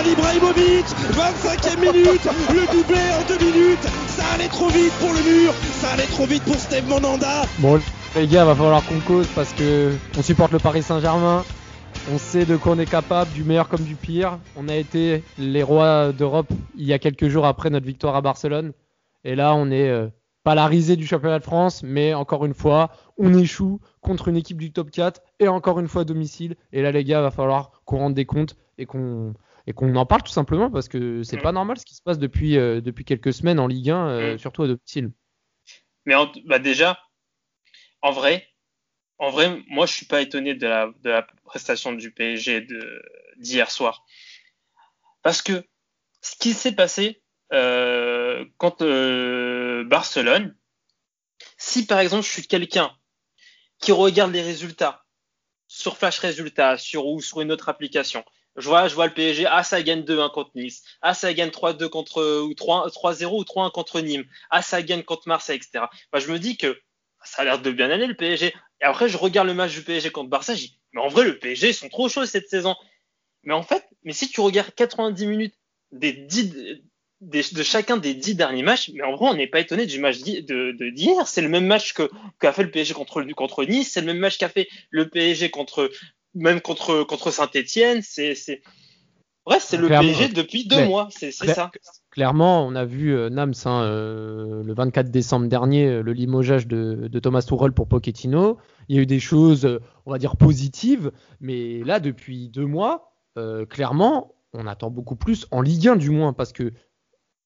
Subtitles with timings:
[0.00, 5.20] Zlatan Ibrahimovic 25e minute Le doublé en deux minutes Ça allait trop vite pour le
[5.20, 7.80] mur Ça allait trop vite pour Steve Monanda Bon
[8.16, 11.44] les gars va falloir qu'on cause parce que on supporte le Paris Saint-Germain
[12.12, 14.38] on sait de quoi on est capable, du meilleur comme du pire.
[14.56, 18.22] On a été les rois d'Europe il y a quelques jours après notre victoire à
[18.22, 18.72] Barcelone.
[19.22, 20.08] Et là, on est euh,
[20.42, 24.36] pas la risée du championnat de France, mais encore une fois, on échoue contre une
[24.36, 26.56] équipe du top 4 et encore une fois à domicile.
[26.72, 29.34] Et là, les gars, va falloir qu'on rende des comptes et qu'on
[29.66, 31.42] et qu'on en parle tout simplement parce que c'est Mm.
[31.42, 34.34] pas normal ce qui se passe depuis euh, depuis quelques semaines en Ligue 1, euh,
[34.34, 34.38] Mm.
[34.38, 35.12] surtout à domicile.
[36.06, 36.98] Mais en- bah déjà,
[38.02, 38.48] en vrai,
[39.18, 42.66] en vrai, moi je suis pas étonné de la, de la prestation du PSG
[43.38, 44.04] d'hier soir.
[45.22, 45.64] Parce que
[46.22, 50.56] ce qui s'est passé euh, contre euh, Barcelone,
[51.58, 52.90] si par exemple je suis quelqu'un
[53.78, 55.04] qui regarde les résultats
[55.66, 58.24] sur Flash Résultats sur, ou sur une autre application,
[58.56, 61.50] je vois, je vois le PSG, ah ça gagne 2-1 contre Nice, ah ça gagne
[61.50, 65.90] 3-2 contre ou 3 3-0 ou 3-1 contre Nîmes, ah ça gagne contre Marseille, etc.
[66.12, 66.78] Bah, je me dis que
[67.24, 68.54] ça a l'air de bien aller le PSG.
[68.80, 71.24] Et après je regarde le match du PSG contre Barça, je dis mais en vrai
[71.24, 72.74] le PSG ils sont trop chauds cette saison.
[73.44, 75.54] Mais en fait, mais si tu regardes 90 minutes
[75.92, 76.52] des 10
[77.20, 79.98] des- de chacun des 10 derniers matchs, mais en vrai on n'est pas étonné du
[79.98, 81.26] match d'hi- de de- d'hier.
[81.28, 81.94] C'est le même match
[82.38, 85.50] qu'a fait le PSG contre contre Nice, c'est le même match qu'a fait le PSG
[85.50, 85.90] contre
[86.34, 88.02] même contre contre Saint-Étienne.
[88.02, 88.34] C'est
[89.46, 89.88] Bref, c'est le.
[89.88, 91.70] PSG depuis deux mois, c'est ça.
[92.10, 96.66] Clairement, on a vu euh, Nams hein, euh, le 24 décembre dernier, euh, le limogeage
[96.66, 98.58] de, de Thomas Tuchel pour Pochettino.
[98.88, 102.66] Il y a eu des choses, euh, on va dire, positives, mais là, depuis deux
[102.66, 106.72] mois, euh, clairement, on attend beaucoup plus en Ligue 1 du moins, parce que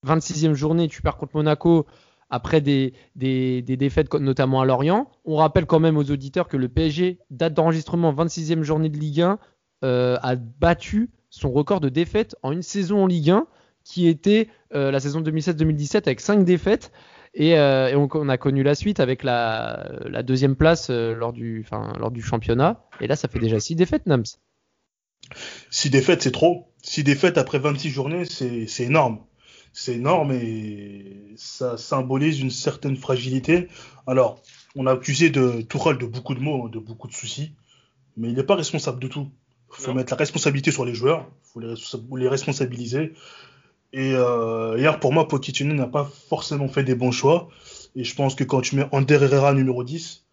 [0.07, 1.87] 26e journée, tu perds contre Monaco
[2.31, 5.11] après des, défaites, notamment à Lorient.
[5.25, 9.23] On rappelle quand même aux auditeurs que le PSG, date d'enregistrement 26e journée de Ligue
[9.23, 9.39] 1,
[9.85, 13.47] euh, a battu son record de défaites en une saison en Ligue 1
[13.83, 16.91] qui était euh, la saison 2016-2017 avec 5 défaites.
[17.35, 21.67] Et, euh, on, a connu la suite avec la, deuxième place lors, du,
[21.99, 22.85] lors du championnat.
[23.01, 24.25] Et là, ça fait déjà 6 défaites, Nams.
[25.71, 26.73] Six défaites, c'est trop.
[26.83, 29.21] Six défaites après 26 journées, c'est énorme.
[29.75, 33.69] C'est énorme et ça symbolise une certaine fragilité.
[34.07, 34.41] Alors,
[34.77, 37.53] on a accusé de Tourelle de beaucoup de mots, hein, de beaucoup de soucis,
[38.17, 39.29] mais il n'est pas responsable de tout.
[39.77, 39.97] Il faut Non.
[39.97, 41.77] mettre la responsabilité sur les joueurs, il
[42.07, 43.13] faut les responsabiliser.
[43.93, 47.49] Et euh, hier, pour moi, Pochettino n'a pas forcément fait des bons choix.
[47.97, 50.25] Et je pense que quand tu mets Ander Herrera numéro 10,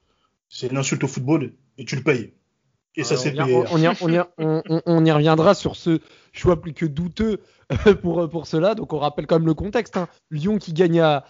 [0.50, 2.34] c'est une insulte au football et tu le payes.
[2.98, 5.76] Et ça, c'est on, y, on, y, on, y, on, on- on y reviendra sur
[5.76, 6.00] ce
[6.34, 7.40] choix plus que douteux
[8.02, 8.76] pour, pour cela.
[8.76, 9.96] Donc on rappelle quand même le contexte.
[9.98, 10.08] hein.
[10.30, 11.24] Lyon qui gagne à,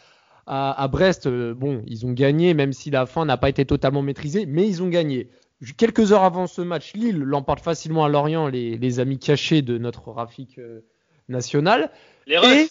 [0.48, 3.66] à, à Brest, euh, bon, ils ont gagné, même si la fin n'a pas été
[3.66, 5.30] totalement maîtrisée, mais ils ont gagné.
[5.78, 9.78] Quelques heures avant ce match, Lille l'emporte facilement à Lorient, les, les amis cachés de
[9.78, 10.82] notre Rafik euh,
[11.30, 11.92] national.
[12.26, 12.70] Les refs, Et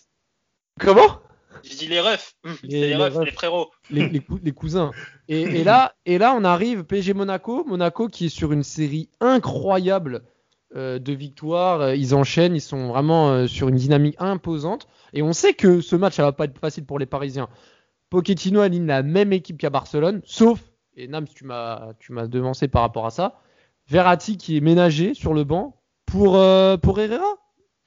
[0.80, 1.20] comment?
[1.64, 3.24] Je dis les refs, Hum, Les- refs, refs.
[3.24, 3.70] les frérots.
[3.90, 4.90] les, les cou- les cousins.
[5.28, 9.08] Et, et là, et là, on arrive PSG Monaco, Monaco qui est sur une série
[9.20, 10.22] incroyable
[10.76, 11.80] euh, de victoires.
[11.80, 14.86] Euh, Ils enchaînent, ils sont vraiment euh, sur une dynamique imposante.
[15.12, 17.48] Et on sait que ce match, ça va pas être facile pour les Parisiens.
[18.10, 20.60] Pochettino aligne la même équipe qu'à Barcelone, sauf
[20.96, 23.40] et Nams, tu m'as tu m'as devancé par rapport à ça.
[23.88, 27.36] Verratti qui est ménagé sur le banc pour euh, pour Herrera.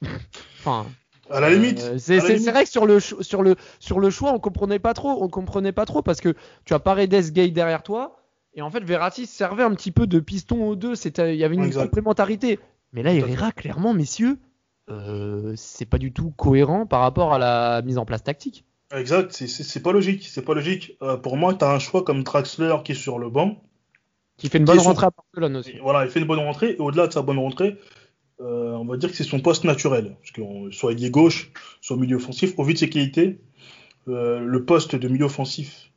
[0.60, 0.86] enfin.
[1.30, 1.80] À la limite.
[1.80, 2.42] Euh, c'est limite.
[2.42, 5.22] c'est vrai que sur le, sur, le, sur le choix, on comprenait pas trop.
[5.22, 8.16] On comprenait pas trop parce que tu as Paredes Gay derrière toi.
[8.54, 10.94] Et en fait, Verratti servait un petit peu de piston aux deux.
[10.94, 11.84] Il y avait une Exact.
[11.84, 12.60] complémentarité.
[12.92, 14.38] Mais là, Herrera, clairement, messieurs,
[14.90, 18.64] euh, c'est pas du tout cohérent par rapport à la mise en place tactique.
[18.94, 20.28] Exact, c'est- pas logique.
[20.30, 20.96] C'est pas logique.
[21.02, 23.56] Euh, pour moi, tu as un choix comme Traxler qui est sur le banc.
[24.36, 25.70] Qui fait une bonne rentrée à Barcelone aussi.
[25.70, 26.72] Et voilà, il fait une bonne rentrée.
[26.72, 27.76] Et au-delà de sa bonne rentrée,
[28.40, 30.16] euh, on va dire que c'est son poste naturel.
[30.20, 31.50] Parce que soit ailier gauche,
[31.80, 33.40] soit milieu offensif, au vu de ses qualités,
[34.08, 35.90] euh, le poste de milieu offensif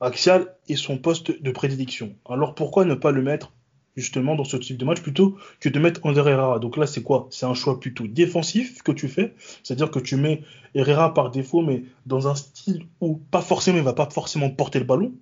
[0.00, 2.16] axial est son poste de prédilection.
[2.28, 3.52] Alors pourquoi ne pas le mettre
[3.96, 6.58] justement dans ce type de match plutôt que de mettre Ander Herrera?
[6.58, 7.28] Donc là, c'est quoi?
[7.30, 9.34] C'est un choix plutôt défensif que tu fais.
[9.62, 10.42] C'est-à-dire que tu mets
[10.74, 14.78] Herrera par défaut, mais dans un style où pas forcément, il va pas forcément porter
[14.78, 15.14] le ballon.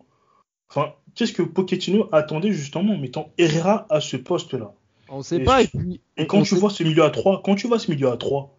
[0.68, 4.74] Enfin, qu'est-ce que Pochettino attendait justement en mettant Herrera à ce poste-là?
[5.12, 5.60] On sait Et pas.
[5.62, 7.68] je- Et puis, Et on- quand tu sait- vois ce milieu à 3, quand tu
[7.68, 8.56] vois ce milieu à 3,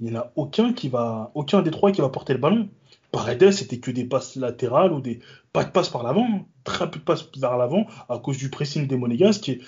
[0.00, 2.68] il n'y en a aucun qui va, aucun des trois qui va porter le ballon.
[3.12, 5.20] Paredes, c'était que des passes latérales ou des
[5.52, 6.44] pas de passes par l'avant, hein.
[6.64, 9.60] très peu de passes vers l'avant à cause du pressing des Monégas qui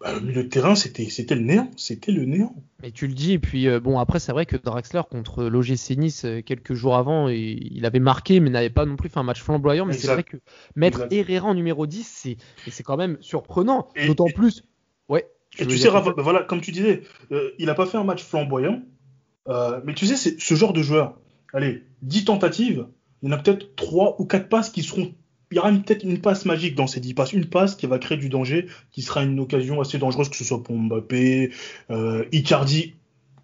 [0.00, 2.54] bah, le milieu de terrain, c'était c'était le néant, c'était le néant.
[2.82, 5.96] Mais tu le dis, et puis euh, bon, après, c'est vrai que Draxler contre l'OGC
[5.96, 9.18] Nice euh, quelques jours avant, il, il avait marqué, mais n'avait pas non plus fait
[9.20, 9.84] un match flamboyant.
[9.86, 10.38] Mais c'est vrai que
[10.74, 11.12] mettre Exact.
[11.30, 12.36] Herrera en numéro 10, c'est
[12.70, 13.88] c'est quand même surprenant.
[14.06, 14.64] D'autant plus.
[15.08, 15.26] Ouais.
[15.58, 17.02] Et tu sais, Rafa, voilà, comme tu disais,
[17.32, 18.82] euh, il a pas fait un match flamboyant,
[19.48, 21.18] euh, mais tu sais, c'est ce genre de joueur.
[21.52, 22.86] Allez, 10 tentatives,
[23.22, 25.12] il y en a peut-être 3 ou 4 passes qui seront.
[25.50, 27.98] Il y aura peut-être une passe magique dans ces 10 passes, une passe qui va
[27.98, 31.52] créer du danger, qui sera une occasion assez dangereuse, que ce soit pour Mbappé,
[31.90, 32.94] euh, Icardi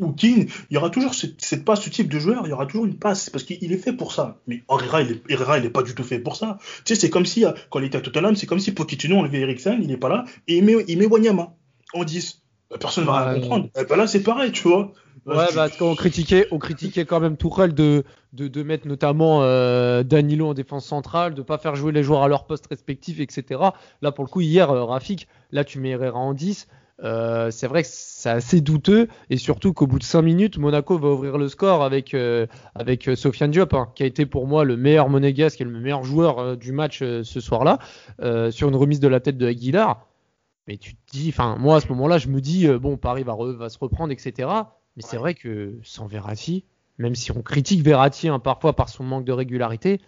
[0.00, 0.46] ou Keane.
[0.70, 2.86] Il y aura toujours cette, cette passe, ce type de joueur, il y aura toujours
[2.86, 4.40] une passe, parce qu'il est fait pour ça.
[4.48, 6.58] Mais Herrera, il est, Herrera, il est pas du tout fait pour ça.
[6.84, 9.40] Tu sais, c'est comme si, quand il était à Tottenham, c'est comme si Pochettino enlevait
[9.40, 11.54] Eriksen, il est pas là, et il met, il met Wanyama
[11.94, 12.42] en 10.
[12.70, 13.68] Bah, Personne va rien comprendre.
[13.76, 14.92] Eh ben là, c'est pareil, tu vois.
[15.26, 19.42] Ouais, bah, parce qu'on critiquait, on critiquait quand même Tourelle de, de, de mettre notamment
[19.42, 23.20] euh, Danilo en défense centrale, de pas faire jouer les joueurs à leur poste respectif,
[23.20, 23.60] etc.
[24.02, 26.68] Là, pour le coup, hier, euh, Rafik, là, tu mets Herrera en 10.
[27.02, 30.98] Euh, c'est vrai que c'est assez douteux et surtout qu'au bout de 5 minutes, Monaco
[30.98, 32.14] va ouvrir le score avec,
[32.74, 36.04] avec Sofiane Diop, hein, qui a été pour moi le meilleur monégasque et le meilleur
[36.04, 37.78] joueur du match ce soir-là,
[38.50, 40.09] sur une remise de la tête de Aguilar.
[40.70, 43.24] Mais tu te dis, enfin, moi à ce moment-là, je me dis, euh, bon, Paris
[43.24, 44.48] va, re- va se reprendre, etc.
[44.94, 46.64] Mais c'est vrai que sans Verratti,
[46.96, 50.00] même si on critique Verratti hein, parfois par son manque de régularité,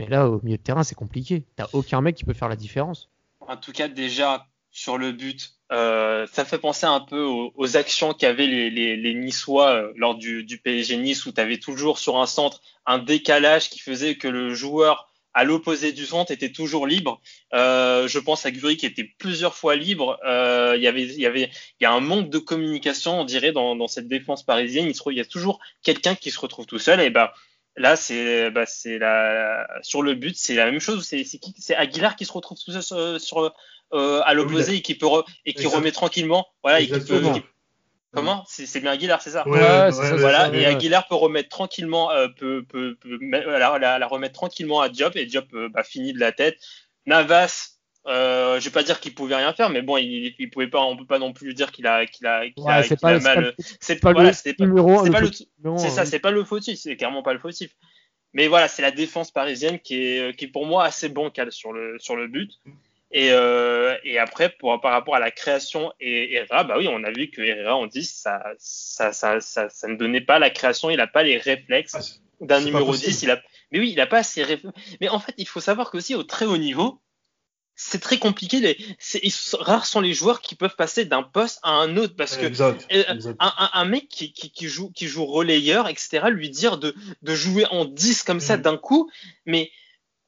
[0.00, 1.44] mais là au milieu de terrain c'est compliqué.
[1.54, 3.08] T'as aucun mec qui peut faire la différence.
[3.38, 7.76] En tout cas, déjà, sur le but, euh, ça fait penser un peu aux, aux
[7.76, 11.58] actions qu'avaient les, les, les Niçois euh, lors du, du PSG Nice, où tu avais
[11.58, 16.32] toujours sur un centre un décalage qui faisait que le joueur à l'opposé du centre
[16.32, 17.20] était toujours libre.
[17.54, 20.18] Euh, je pense à Guri qui était plusieurs fois libre.
[20.26, 21.50] Euh, il y avait, il y avait,
[21.80, 24.86] il y a un manque de communication, on dirait, dans, dans cette défense parisienne.
[24.86, 27.00] Il, se, il y a toujours quelqu'un qui se retrouve tout seul.
[27.00, 27.30] Et ben
[27.76, 31.06] là, c'est, bah, c'est la, sur le but, c'est la même chose.
[31.06, 33.54] C'est, Aguilar qui se retrouve tout seul sur, sur
[33.92, 36.46] euh, à l'opposé et qui peut re- et qui remet tranquillement.
[36.62, 37.22] Voilà, et qui peut,
[38.12, 40.50] comment C'est, c'est bien Aguilar, c'est ça Ouais, Ouais, ouais, c'est ouais, ça, ouais, voilà,
[40.50, 40.66] ouais, et.
[40.66, 45.16] Aguilar peut remettre tranquillement, euh, peut, peut, peut la, la- la remettre tranquillement à Diop,
[45.16, 46.58] et Diop euh, bah, finit de la tête.
[47.06, 47.76] Navas,
[48.06, 50.80] euh, je vais pas dire qu'il pouvait rien faire, mais bon, il, il pouvait pas,
[50.80, 53.54] on peut pas non plus dire qu'il a, qu'il a, qu'il Ouais, a, pas, mal.
[53.80, 55.30] C'est pas voilà, le numéro c'est pas le,
[55.78, 57.70] c'est ça, c'est pas le fautif, c'est clairement pas le fautif.
[58.32, 61.72] Mais voilà, c'est la défense parisienne qui est, qui est pour moi assez bancale sur
[61.72, 62.52] le, sur le but.
[63.12, 67.02] Et, euh, et après, pour, par rapport à la création et Herrera, bah oui, on
[67.02, 70.50] a vu que Herrera en 10, ça, ça, ça, ça, ça ne donnait pas la
[70.50, 73.10] création, il n'a pas les réflexes Ah, d'un numéro possible.
[73.10, 73.22] 10.
[73.24, 73.42] Il a,
[73.72, 74.76] mais oui, il n'a pas assez réflexes.
[75.00, 77.00] Mais en fait, il faut savoir qu'aussi au très haut niveau,
[77.74, 78.60] c'est très compliqué.
[78.60, 78.76] Les,
[79.58, 82.86] rares sont les joueurs qui peuvent passer d'un poste à un autre parce que Exact.
[82.92, 83.36] euh, exact.
[83.40, 86.94] un, un, un mec qui, qui, qui joue qui joue relayeur, etc., lui dire de,
[87.22, 88.62] de jouer en 10 comme ça Mhm.
[88.62, 89.10] d'un coup,
[89.46, 89.72] mais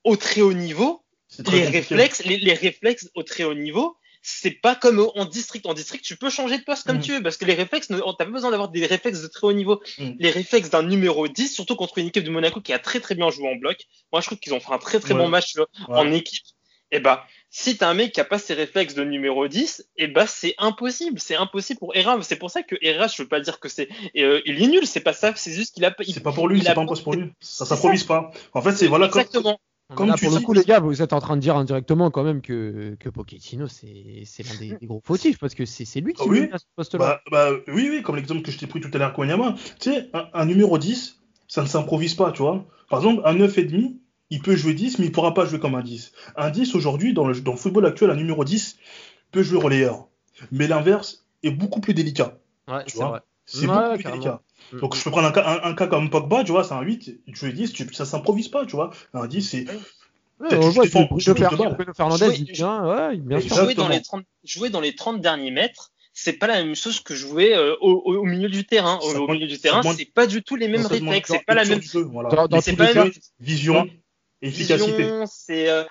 [0.03, 1.02] au très haut niveau,
[1.51, 5.67] les réflexes, les, les réflexes au très haut niveau, c'est pas comme en district.
[5.67, 7.03] En district, tu peux changer de poste comme Mhm.
[7.03, 9.47] tu veux, parce que les réflexes, ne- t'as pas besoin d'avoir des réflexes de très
[9.49, 9.81] haut niveau.
[9.99, 10.17] Mhm.
[10.21, 13.15] Les réflexes d'un numéro 10, surtout contre une équipe de Monaco qui a très très
[13.17, 13.79] bien joué en bloc.
[14.13, 15.21] Moi, je trouve qu'ils ont fait un très très Ouais.
[15.21, 15.65] bon match Ouais.
[15.89, 16.45] en équipe.
[16.95, 20.09] Et bah, si t'as un mec qui a pas ses réflexes de numéro 10, et
[20.09, 22.21] bah c'est impossible, c'est impossible pour Herrera.
[22.23, 23.89] C'est pour ça que Herrera, je veux pas dire que c'est,
[24.19, 26.63] euh, il est nul, c'est pas ça, c'est juste qu'il a C'est pas pour lui,
[26.63, 27.31] c'est pas un poste pour lui.
[27.41, 28.31] Ça s'improvise pas.
[28.53, 29.53] En fait, c'est voilà Exactement.
[29.53, 29.59] comme
[29.99, 32.25] Là, tu pour le coup, les gars, vous êtes en train de dire indirectement quand
[32.25, 36.15] même que, que Pochettino, c'est c'est l'un des, des gros fautifs parce que c'est lui
[36.15, 36.49] qui Ah oui.
[36.53, 37.21] à ce poste-là.
[37.31, 39.55] Bah, bah, oui, oui, comme l'exemple que je t'ai pris tout à l'heure, Konyama.
[39.81, 42.65] Tu sais, un, un numéro 10, ça ne s'improvise pas, tu vois.
[42.89, 43.97] Par exemple, un 9,5,
[44.31, 46.13] il peut jouer 10, mais il pourra pas jouer comme un 10.
[46.37, 48.79] Un 10, aujourd'hui, dans le, dans le football actuel, un numéro 10
[49.31, 50.09] peut jouer relayeur.
[50.51, 52.39] Mais l'inverse est beaucoup plus délicat.
[52.69, 53.09] ouais, tu c'est vois.
[53.09, 53.21] vrai.
[53.45, 54.41] C'est Ouais, beaucoup plus délicat.
[54.73, 54.81] Mm.
[54.81, 56.83] Donc, je peux prendre un cas, un, un cas comme Pogba, tu vois, c'est un
[56.83, 58.91] 8, jouer 10, tu, ça s'improvise pas, tu vois.
[59.15, 59.65] Un 10, c'est.
[60.41, 61.71] Ouais, on voit Bruno.
[61.75, 63.55] Bruno Fernandez, Jouer- il vient, ouais, bien sûr.
[63.57, 67.01] Jouer dans les 30 jouer dans les 30 derniers mètres c'est pas la même chose
[67.01, 70.27] que jouer euh, au, au- milieu du terrain au, au milieu du terrain c'est pas
[70.27, 72.29] du tout les mêmes réflexes c'est pas la même du jeu, voilà.
[72.29, 73.89] Dans- dans mais c'est tous pas les la cas, même Vision,
[74.43, 75.85] efficacité, vision c'est euh,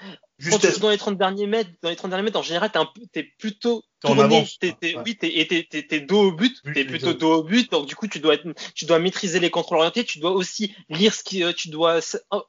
[0.49, 2.69] quand tu joues dans les 30 derniers mètres dans les 30 derniers mètres en général
[3.13, 5.03] t'es plutôt T'es Ouais.
[5.05, 7.85] oui t'es, et t'es, t'es, t'es dos au but t'es plutôt dos au but donc
[7.85, 11.13] du coup tu dois être, tu dois maîtriser les contrôles orientés tu dois aussi lire
[11.13, 11.99] ce qui euh, tu dois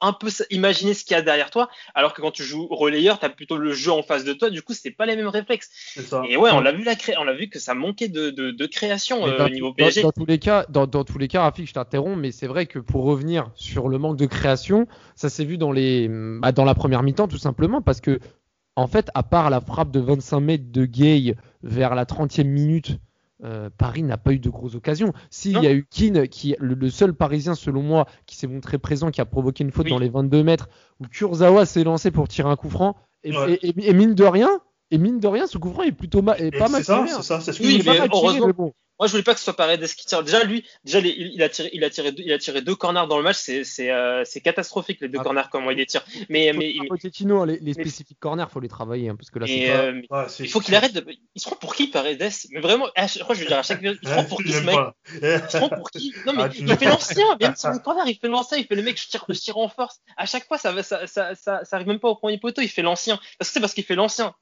[0.01, 3.19] un- peu imaginer ce qu'il y a derrière toi alors que quand tu joues relayeur
[3.19, 5.69] t'as plutôt le jeu en face de toi du coup c'est pas les mêmes réflexes
[5.95, 6.23] C'est ça.
[6.29, 7.15] Et ouais, on l'a vu la cré...
[7.19, 10.03] on l'a vu que ça manquait de, de, de création euh, au niveau dans- PSG.
[10.03, 12.65] dans tous les cas, dans, dans tous les cas, Rafik, je t'interromps, mais c'est vrai
[12.67, 16.65] que pour revenir sur le manque de création, ça s'est vu dans les, bah, dans
[16.65, 18.21] la première mi-temps tout simplement parce que,
[18.77, 22.99] en fait, à part la frappe de 25 mètres de Gay vers la 30e minute,
[23.45, 25.13] euh, Paris n'a pas eu de grosses occasions.
[25.31, 28.79] S'il y a eu Keane, qui le, le seul Parisien selon moi qui s'est montré
[28.79, 29.91] présent, qui a provoqué une faute Oui.
[29.91, 30.69] dans les 22 mètres,
[31.01, 33.55] où Kurzawa s'est lancé pour tirer un coup franc, et, Ouais.
[33.55, 34.49] et- et- et mine de rien,
[34.93, 36.93] et mine de rien, ce coup franc est plutôt ma- est Et pas mal c'est
[36.93, 37.07] ça, hein.
[37.09, 38.53] c'est ça, c'est ce que Oui, je Il est pas mais mal tiré, heureusement- mais
[38.53, 38.73] bon.
[38.99, 40.23] Moi, je voulais pas que ce soit Paredes qui tire.
[40.23, 42.77] Déjà, lui, déjà, il, il a tiré, il a tiré, deux, il a tiré, deux,
[42.77, 43.37] corners dans le match.
[43.39, 45.25] C'est, c'est, euh, c'est catastrophique les deux Ah.
[45.25, 46.05] corners comment il les tire.
[46.29, 49.39] Mais, Faut mais, Pochettino, hein, les, les spécifiques corners, faut les travailler, hein, parce que
[49.41, 49.69] là, c'est et,
[50.09, 50.23] pas...
[50.23, 51.05] euh, c'est- il faut qu'il arrête de.
[51.35, 52.31] Il se prend pour qui Paredes?
[52.51, 54.53] Mais vraiment, à chaque fois, je veux dire à chaque il se prend pour qui
[54.53, 54.79] ce mec?
[55.15, 56.15] Il se prend pour qui?
[56.27, 58.77] Non mais Ah, il fait l'ancien, même sur le corner, il fait l'ancien, il fait
[58.77, 60.01] le mec, je tire, je tire en force.
[60.17, 62.61] À chaque fois, ça, va- ça, ça, ça, ça arrive même pas au premier poteau,
[62.63, 63.19] il fait l'ancien.
[63.39, 64.35] Parce que c'est parce qu'il fait l'ancien.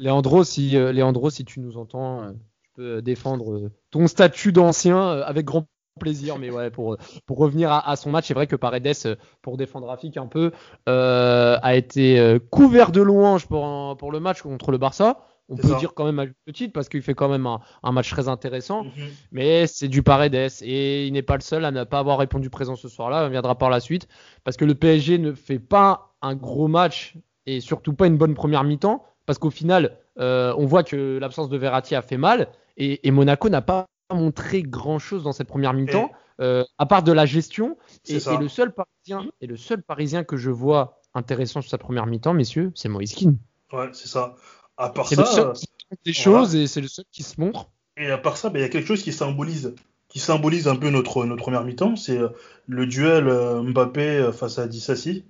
[0.00, 2.32] Leandro, si, euh, Leandro, si tu nous entends, euh,
[2.74, 5.66] peux défendre euh, ton statut d'ancien euh, avec grand
[6.00, 6.38] plaisir.
[6.38, 9.56] Mais ouais, pour, pour revenir à, à son match, c'est vrai que Paredes, euh, pour
[9.56, 10.50] défendre Rafik un peu,
[10.88, 15.18] euh, a été euh, couvert de louanges pour, un- pour le match contre le Barça.
[15.50, 15.78] On peut ça.
[15.78, 18.28] dire quand même à juste titre parce qu'il fait quand même un, un match très
[18.28, 18.84] intéressant.
[18.84, 18.92] Mhm.
[19.30, 22.48] Mais c'est du Paredes et il n'est pas le seul à ne pas avoir répondu
[22.48, 23.26] présent ce soir-là.
[23.26, 24.08] On viendra par la suite
[24.42, 27.16] parce que le PSG ne fait pas un gros match
[27.46, 31.50] et surtout pas une bonne première mi-temps parce qu'au final, euh, on voit que l'absence
[31.50, 35.72] de Verratti a fait mal et, et Monaco n'a pas montré grand-chose dans cette première
[35.72, 37.76] mi-temps euh, à part de la gestion.
[38.08, 42.06] Et, le seul Parisien et le seul Parisien que je vois intéressant sur sa première
[42.06, 43.34] mi-temps, messieurs, c'est Moïse Kean.
[43.72, 44.34] Ouais, c'est ça.
[44.76, 46.38] À part C'est ça, le seul euh, qui montre des voilà.
[46.40, 47.70] choses et c'est le seul qui se montre.
[47.96, 49.74] et à part ça, ben, il y a quelque chose qui symbolise,
[50.08, 52.28] qui symbolise un peu notre, notre première mi-temps, c'est euh,
[52.66, 53.26] le duel
[53.62, 55.24] Mbappé face à Dissassi.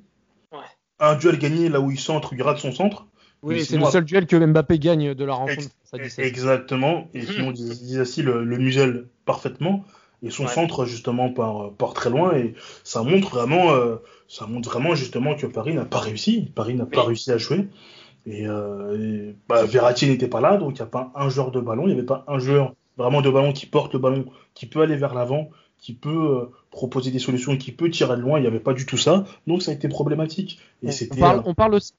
[0.53, 0.59] Ouais.
[1.01, 3.07] Un duel gagné là où il centre, il rate son centre.
[3.43, 5.75] Oui, c'est sinon, le seul duel que Mbappé gagne de la Ex- rencontre.
[5.97, 6.23] Ça dit ça.
[6.23, 7.09] Exactement.
[7.15, 9.85] Et sinon, Dissassi le, le muselle parfaitement.
[10.23, 10.49] Et son Ouais.
[10.49, 12.35] centre, justement, part, part très loin.
[12.35, 13.97] Et ça montre vraiment, euh,
[14.27, 16.51] ça montre vraiment, justement, que Paris n'a pas réussi.
[16.55, 17.09] Paris n'a pas Oui.
[17.09, 17.69] réussi à jouer.
[18.27, 21.51] Et, euh, et, bah, Verratti n'était pas là, donc il n'y a pas un joueur
[21.51, 21.83] de ballon.
[21.83, 24.25] Il n'y avait pas un joueur vraiment de ballon qui porte le ballon,
[24.55, 26.09] qui peut aller vers l'avant, qui peut
[26.41, 28.39] euh, proposer des solutions, qui peut tirer de loin.
[28.39, 29.25] Il n'y avait pas du tout ça.
[29.47, 30.59] Donc ça a été problématique.
[30.83, 31.19] Et On- c'était.
[31.19, 31.93] on, parle, euh, on parle aussi.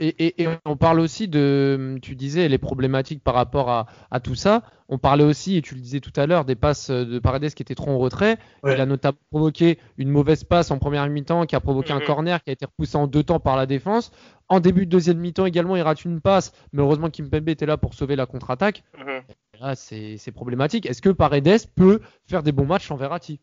[0.00, 4.20] Et, et- et on parle aussi de, tu disais, les problématiques par rapport à, à
[4.20, 4.62] tout ça.
[4.88, 7.62] On parlait aussi, et tu le disais tout à l'heure, des passes de Paredes qui
[7.62, 8.38] étaient trop en retrait.
[8.62, 8.74] Ouais.
[8.74, 12.04] Il a notamment provoqué une mauvaise passe en première mi-temps qui a provoqué un Mhm.
[12.06, 14.12] corner qui a été repoussé en deux temps par la défense.
[14.48, 17.76] En début de deuxième mi-temps également, il rate une passe, mais heureusement Kimpembe était là
[17.76, 18.82] pour sauver la contre-attaque.
[18.96, 19.22] Mhm.
[19.60, 20.86] Là, c'est c'est problématique.
[20.86, 23.40] Est-ce que Paredes peut faire des bons matchs sans Verratti?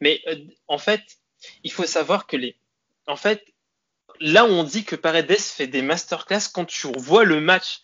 [0.00, 0.34] Mais euh,
[0.66, 1.00] en fait,
[1.62, 2.56] il faut savoir que les.
[3.06, 3.42] En fait,
[4.22, 7.80] là où on dit que Paredes fait des masterclass, quand tu vois le match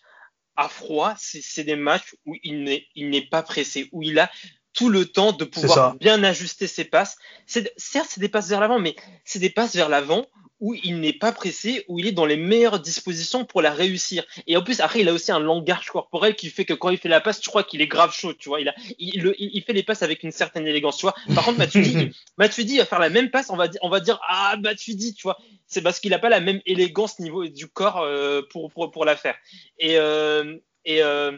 [0.55, 4.31] à froid, c'est des matchs où il n'est pas pressé, où il a
[4.73, 7.17] tout le temps de pouvoir bien ajuster ses passes.
[7.47, 8.95] Certes, c'est des passes vers l'avant, mais
[9.25, 10.25] c'est des passes vers l'avant
[10.61, 14.25] où il n'est pas pressé, où il est dans les meilleures dispositions pour la réussir.
[14.45, 16.97] Et en plus, après, il a aussi un langage corporel qui fait que quand il
[16.97, 18.59] fait la passe, tu crois qu'il est grave chaud, tu vois.
[18.59, 21.15] Il, a, il, le- il- il fait les passes avec une certaine élégance, tu vois.
[21.33, 24.19] Par contre, Matuidi, Matuidi va faire la même passe, on va, dire- on va dire,
[24.27, 25.37] ah, Matuidi, tu vois.
[25.65, 29.05] C'est parce qu'il n'a pas la même élégance niveau du corps euh, pour, pour, pour
[29.05, 29.35] la faire.
[29.77, 31.37] Et, euh, et, euh,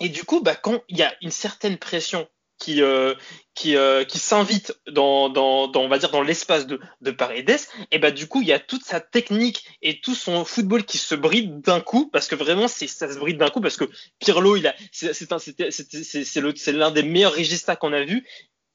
[0.00, 2.26] et du coup, bah, quand il y a une certaine pression
[2.60, 3.14] qui, euh,
[3.54, 7.58] qui, euh, qui s'invite dans, dans, dans, on va dire, dans l'espace de, de Paredes,
[7.90, 10.98] et bah, du coup, il y a toute sa technique et tout son football qui
[10.98, 13.90] se bride d'un coup, parce que vraiment, c'est, ça se bride d'un coup, parce que
[14.20, 18.24] Pirlo, il a, c'est, c'est, l'un des meilleurs régistas qu'on a vu.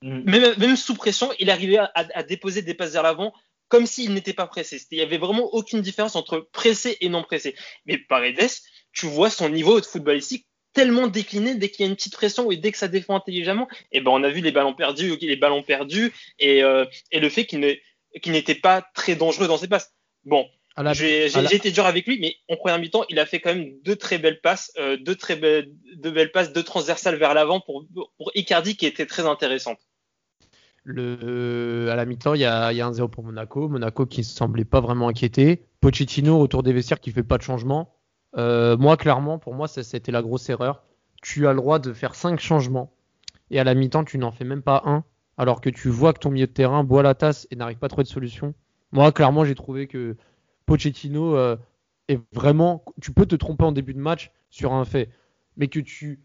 [0.01, 0.29] Mm.
[0.29, 3.33] Même, même sous pression, il arrivait à, à- à déposer des passes vers l'avant
[3.67, 4.79] comme s'il n'était pas pressé.
[4.91, 7.55] Il y avait vraiment aucune différence entre pressé et non pressé.
[7.85, 8.51] Mais Paredes,
[8.93, 12.51] tu vois son niveau de footballistique tellement décliné dès qu'il y a une petite pression
[12.51, 13.67] et dès que ça défend intelligemment.
[13.91, 17.29] Et ben on a vu les ballons perdus, les ballons perdus et, euh, et le
[17.29, 17.77] fait qu'il
[18.27, 19.93] n'était pas très dangereux dans ses passes.
[20.25, 20.45] Bon,
[20.93, 23.71] j'ai la- été dur avec lui, mais en première mi-temps, il a fait quand même
[23.83, 27.61] deux très belles passes, euh, deux très belles, deux belles passes, deux transversales vers l'avant
[27.61, 27.85] pour,
[28.17, 29.79] pour Icardi qui était très intéressante.
[30.83, 33.67] Le, à la mi-temps, il y a, il y a un 0 pour Monaco.
[33.67, 35.65] Monaco qui ne semblait pas vraiment inquiété.
[35.81, 37.94] Pochettino autour des vestiaires qui fait pas de changement.
[38.37, 40.83] Euh, moi, clairement, pour moi, ça, c'était la grosse erreur.
[41.21, 42.91] Tu as le droit de faire 5 changements.
[43.51, 45.03] Et à la mi-temps, tu n'en fais même pas un.
[45.37, 47.87] Alors que tu vois que ton milieu de terrain boit la tasse et n'arrive pas
[47.87, 48.53] à trouver de solution.
[48.91, 50.15] Moi, clairement, j'ai trouvé que
[50.65, 51.57] Pochettino euh,
[52.07, 52.85] est vraiment.
[53.01, 55.09] Tu peux te tromper en début de match sur un fait.
[55.57, 56.21] Mais que tu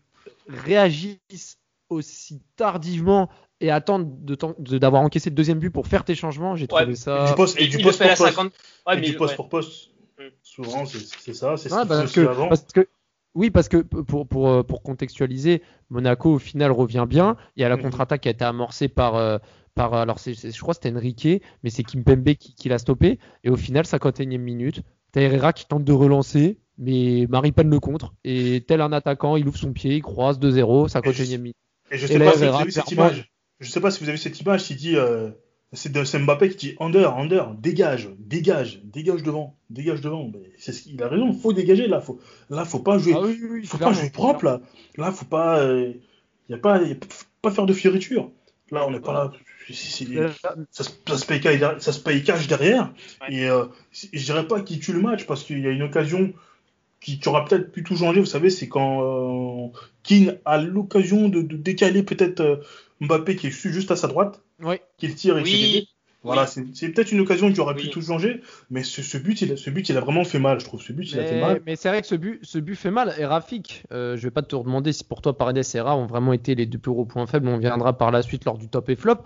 [0.49, 3.29] réagisses aussi tardivement
[3.61, 6.95] et attendre de d'avoir encaissé le deuxième but pour faire tes changements, j'ai trouvé Ouais,
[6.95, 7.27] ça.
[7.27, 8.23] du poste, et du poste pour poste.
[8.23, 8.53] 50.
[8.87, 9.37] Ouais, et mais du poste ouais.
[9.37, 9.90] pour poste.
[10.51, 12.49] Souvent, c'est ça, c'est ce parce, que, avant.
[12.49, 12.89] parce que
[13.37, 17.37] oui, parce que pour, pour, euh, pour contextualiser, Monaco au final revient bien.
[17.55, 17.83] Il y a la Mhm.
[17.83, 19.39] contre-attaque qui a été amorcée par, euh,
[19.77, 23.21] par alors je crois que c'était Enrique, mais c'est Kimpembe qui, qui l'a stoppé.
[23.45, 28.13] Et au final, 51e minute, t'as Herrera qui tente de relancer, mais Maripane le contre.
[28.25, 31.53] Et tel un attaquant, il ouvre son pied, il croise 2-0, ça continue
[31.93, 33.31] Et Et je sais pas si vous avez vu cette image.
[33.61, 35.31] Je sais pas si vous avez cette image qui dit euh,
[35.73, 40.31] c'est Mbappé qui dit under, under, dégage, dégage, dégage devant, dégage devant.
[40.59, 43.39] C'est ce il a raison, faut dégager là, faut là faut pas jouer, Ah oui,
[43.43, 44.61] oui, oui, faut pas jouer propre là.
[44.97, 45.93] Là faut pas euh,
[46.49, 46.97] y a pas y a
[47.43, 48.31] pas faire de fioriture.
[48.73, 49.33] Là on n'est pas là.
[50.73, 52.93] ça, se- ça se paye cash- ça se paye cash derrière.
[53.21, 53.35] Ouais.
[53.35, 56.33] Et euh, je dirais pas qu'il tue le match parce qu'il y a une occasion
[57.01, 58.21] qui, aura peut-être pu tout changer.
[58.21, 59.69] Vous savez, c'est quand euh,
[60.03, 62.57] Keane a l'occasion de, de décaler peut-être euh,
[63.01, 64.77] Mbappé qui est ju- juste à sa droite, Oui.
[64.99, 65.89] qu'il tire et Oui.
[66.23, 67.91] Voilà, c'est c'est peut-être une occasion qui aurait pu Oui.
[67.91, 70.61] tout changer, mais ce, ce but, il a, ce but, il a vraiment fait mal,
[70.61, 70.83] je trouve.
[70.83, 71.63] Ce but, il a fait mal.
[71.65, 73.15] mais c'est vrai que ce but, ce but fait mal.
[73.19, 76.07] Et Rafik, euh, je vais pas te demander si pour toi Paredes et Herrera ont
[76.07, 77.49] vraiment été les deux plus gros points faibles.
[77.49, 79.17] On viendra par la suite lors du top et flop.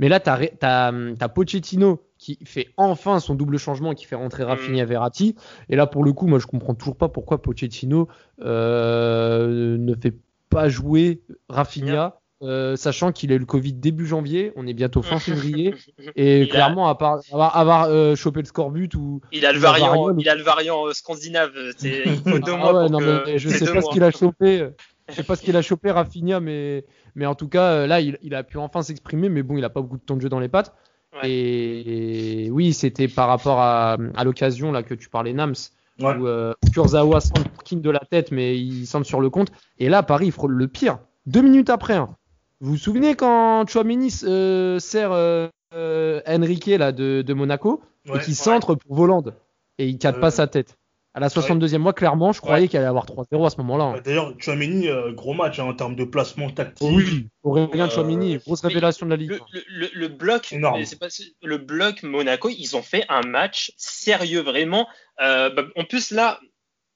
[0.00, 4.82] Mais là, tu as, Pochettino qui fait enfin son double changement, qui fait rentrer Rafinha
[4.82, 5.36] et Verratti.
[5.68, 8.08] Et là, pour le coup, moi, je comprends toujours pas pourquoi Pochettino
[8.40, 10.14] euh, ne fait
[10.50, 12.20] pas jouer Rafinha.
[12.42, 15.74] Euh, sachant qu'il a eu le Covid début janvier, on est bientôt fin février,
[16.16, 19.44] et Il a- clairement, à part avoir, avoir, euh, chopé le score but ou, Il
[19.46, 21.50] a le Le variant, il a le variant euh, scandinave.
[21.76, 23.22] c'est- Il faut deux Ah mois ouais, pour non, que.
[23.26, 24.68] mais je sais pas ce qu'il a chopé.
[25.08, 28.18] Je sais pas ce qu'il a chopé Rafinha, mais, mais en tout cas, là, il,
[28.22, 30.28] il a pu enfin s'exprimer, mais bon, il a pas beaucoup de temps de jeu
[30.28, 30.74] dans les pattes.
[31.14, 31.30] Ouais.
[31.30, 35.54] Et, et oui, c'était par rapport à, à l'occasion là que tu parlais Nams,
[36.00, 36.14] Ouais.
[36.14, 39.48] où euh, Kurzawa centre King de la tête, mais il centre sur le compte.
[39.80, 40.98] Et là, Paris il frôle le pire.
[41.26, 41.94] Deux minutes après.
[41.94, 42.10] hein.
[42.60, 48.18] Vous vous souvenez quand Chouameni euh, sert euh, euh, Enrique là de, de Monaco Ouais.
[48.18, 49.34] et qui centre pour Volande
[49.76, 50.76] et il cadre Euh, pas sa tête.
[51.14, 53.84] À la 62e mois, clairement, je croyais qu'il allait avoir 3-0 à ce moment-là.
[53.84, 53.92] hein.
[53.94, 56.88] Ouais, D'ailleurs, Chouameni, euh, gros match hein, en termes de placement tactique.
[56.90, 59.30] Oui, Aurélien Euh, Chouamini, grosse révélation de la Ligue.
[59.32, 60.54] Le, le, le- le bloc,
[61.00, 61.08] pas-
[61.42, 64.86] le bloc Monaco, ils ont fait un match sérieux vraiment.
[65.20, 66.38] Euh, bah, en plus là,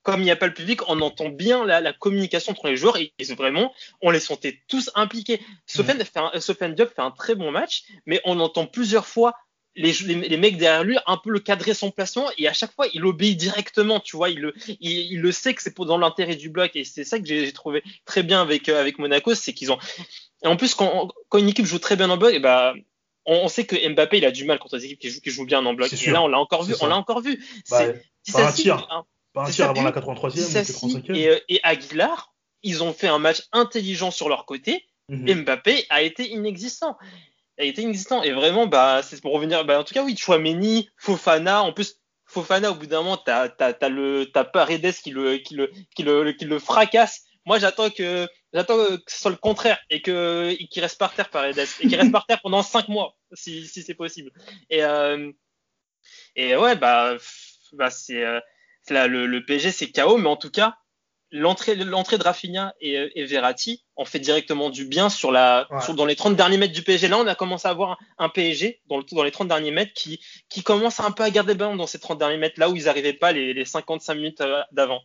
[0.02, 2.76] comme il n'y a pas le public, on entend bien la, la communication entre les
[2.76, 5.40] joueurs et, et vraiment, on les sentait tous impliqués.
[5.66, 9.34] Sofiane, fait un, Sofiane Diop fait un très bon match, mais on entend plusieurs fois
[9.74, 12.72] les, les, les mecs derrière lui un peu le cadrer son placement et à chaque
[12.74, 15.86] fois il obéit directement, tu vois, il le, il, il le sait que c'est pour
[15.86, 18.98] dans l'intérêt du bloc et c'est ça que j'ai trouvé très bien avec, euh, avec
[18.98, 19.78] Monaco, c'est qu'ils ont
[20.44, 22.74] et en plus, quand, quand une équipe joue très bien en bloc, et bah,
[23.26, 25.30] on, on sait que Mbappé il a du mal contre des équipes qui jouent, qui
[25.30, 25.88] jouent bien en bloc.
[25.92, 26.72] Et là, on l'a encore vu.
[26.80, 27.40] On l'a encore vu.
[27.70, 27.78] Bah,
[28.24, 28.88] C'est un tir.
[28.90, 31.14] hein, Pas un tir avant la et- 83e ou Dissassi 85e.
[31.14, 34.86] et, euh, et Aguilar, ils ont fait un match intelligent sur leur côté.
[35.26, 36.96] Et Mbappé a été inexistant.
[37.58, 38.22] A été inexistant.
[38.22, 39.62] Et vraiment, bah, c'est pour revenir.
[39.66, 41.62] Bah, en tout cas, oui, Chouameni, Fofana.
[41.64, 45.36] En plus, Fofana, au bout d'un moment, t'as, t'as, t'as le, t'as Paredes qui le,
[45.36, 47.24] qui le, qui le, qui le fracasse.
[47.44, 51.28] Moi, j'attends que, j'attends que ce soit le contraire et que, qu'il reste par terre,
[51.28, 51.58] Paredes.
[51.58, 54.30] Et qu'il reste par terre pendant cinq mois, si, si c'est possible.
[54.70, 55.30] Et, euh,
[56.36, 57.16] et ouais, bah,
[57.74, 58.51] bah c'est, euh, c'est
[58.90, 60.76] là, le, le PSG, c'est KO, mais en tout cas,
[61.30, 65.80] l'entrée, de Rafinha et, euh, et Verratti en fait directement du bien sur la, Ouais.
[65.80, 67.08] sur, dans les 30 derniers mètres du PSG.
[67.08, 69.70] Là, on a commencé à voir un, un PSG dans, le, dans les 30 derniers
[69.70, 72.58] mètres qui, qui commence un peu à garder le ballon dans ces 30 derniers mètres,
[72.60, 75.00] là où ils n'arrivaient pas les, les 55 minutes euh, d'avant.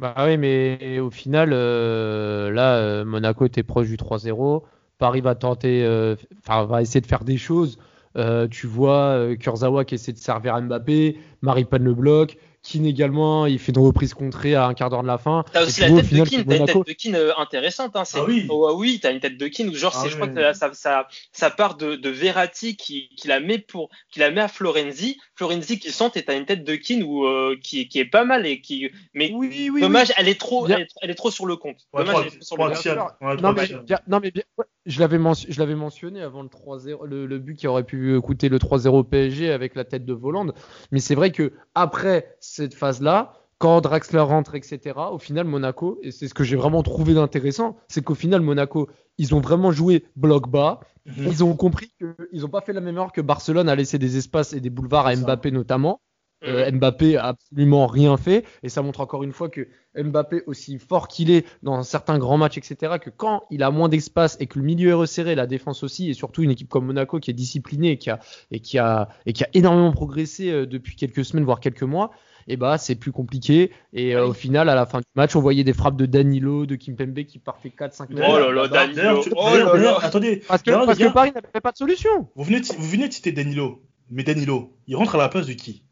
[0.00, 4.62] Bah oui, mais au final, euh, là, euh, Monaco était proche du 3-0.
[4.98, 6.16] Paris va tenter, euh,
[6.48, 7.78] va essayer de faire des choses.
[8.16, 12.86] Euh, tu vois euh, Kurzawa qui essaie de servir à Mbappé, Maripane le bloc, Keane
[12.86, 15.44] également, il fait une reprise contrée à un quart d'heure de la fin.
[15.52, 17.94] T'as aussi la tête de final, Keane, t'as une tête de Keane euh, intéressante.
[17.94, 18.46] Hein, c'est- Ah oui.
[18.48, 20.34] Oh, ah oui, t'as une tête de Keane où genre, Ah c'est, je crois oui.
[20.34, 24.18] que là, ça, ça, ça part de, de Verratti qui, qui la met pour, qui
[24.20, 25.18] la met à Florenzi.
[25.34, 28.24] Florenzi qui sent et t'as une tête de Keane où, euh, qui, qui est pas
[28.24, 31.30] mal et qui, mais Oui, oui, dommage, elle est trop, elle est, elle est trop
[31.30, 31.76] sur le compte.
[31.92, 33.42] Ouais, dommage, trois- elle est trop sur trois le compte.
[33.42, 36.48] Non mais, bien- non, mais bien- ouais, je l'avais mention- je l'avais mentionné avant le
[36.48, 40.04] 3-0, le, le but qui aurait pu coûter le 3-0 au PSG avec la tête
[40.06, 40.54] de Volande.
[40.92, 46.10] Mais c'est vrai que après cette phase-là, quand Draxler rentre, etc., au final, Monaco, et
[46.10, 48.88] c'est ce que j'ai vraiment trouvé d'intéressant, c'est qu'au final, Monaco,
[49.18, 50.80] ils ont vraiment joué bloc bas.
[51.06, 51.26] Mhm.
[51.26, 54.16] Ils ont compris qu'ils n'ont pas fait la même erreur que Barcelone à laisser des
[54.16, 55.16] espaces et des boulevards à.
[55.16, 56.00] Mbappé notamment.
[56.44, 56.76] Euh, Mhm.
[56.76, 61.08] Mbappé a absolument rien fait et ça montre encore une fois que Mbappé, aussi fort
[61.08, 64.58] qu'il est dans certains grands matchs, etc., que quand il a moins d'espace et que
[64.58, 67.34] le milieu est resserré, la défense aussi, et surtout une équipe comme Monaco qui est
[67.34, 68.18] disciplinée et qui a,
[68.50, 72.10] et qui a, et qui a énormément progressé euh, depuis quelques semaines, voire quelques mois,
[72.48, 73.72] et bah c'est plus compliqué.
[73.92, 76.66] Et euh, au final, à la fin du match, on voyait des frappes de Danilo,
[76.66, 78.28] de Kimpembe qui partaient 4-5 mètres.
[78.30, 79.24] Oh là là, Danilo.
[79.36, 79.98] Oh là là.
[80.02, 82.28] attendez, Parce que, parce Paris n'avait pas de solution.
[82.34, 85.46] vous venez, de, vous venez de citer Danilo, mais Danilo, il rentre à la place
[85.46, 85.84] de qui?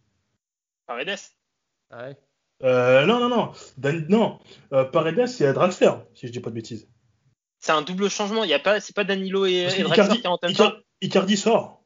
[0.87, 1.17] Paredes.
[1.93, 2.17] Ouais.
[2.65, 4.39] euh, Non, non, non, Dan- non.
[4.73, 6.89] Euh, Paredes, c'est Draxler, si je dis pas de bêtises.
[7.61, 8.43] C'est un double changement.
[8.45, 10.65] Il y a pas, c'est pas Danilo et, et Draxler Icardi, qui en même temps.
[10.65, 11.85] Icar- Icardi sort.